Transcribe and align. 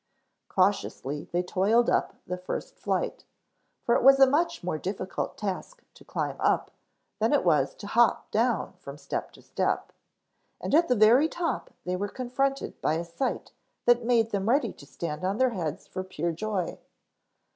Cautiously 0.49 1.25
they 1.31 1.43
toiled 1.43 1.87
up 1.87 2.15
the 2.25 2.35
first 2.35 2.75
flight, 2.79 3.23
for 3.83 3.93
it 3.93 4.01
was 4.01 4.19
a 4.19 4.25
much 4.25 4.63
more 4.63 4.79
difficult 4.79 5.37
task 5.37 5.83
to 5.93 6.03
climb 6.03 6.37
up 6.39 6.71
than 7.19 7.33
it 7.33 7.43
was 7.45 7.75
to 7.75 7.85
hop 7.85 8.31
down 8.31 8.73
from 8.79 8.97
step 8.97 9.29
to 9.33 9.43
step. 9.43 9.91
And 10.59 10.73
at 10.73 10.87
the 10.87 10.95
very 10.95 11.29
top 11.29 11.69
they 11.85 11.95
were 11.95 12.09
confronted 12.09 12.81
by 12.81 12.95
a 12.95 13.05
sight 13.05 13.51
that 13.85 14.03
made 14.03 14.31
them 14.31 14.49
ready 14.49 14.73
to 14.73 14.87
stand 14.87 15.23
on 15.23 15.37
their 15.37 15.51
heads 15.51 15.85
for 15.85 16.03
pure 16.03 16.31
joy. 16.31 16.79